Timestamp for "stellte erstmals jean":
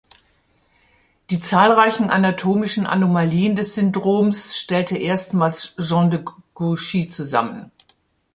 4.57-6.09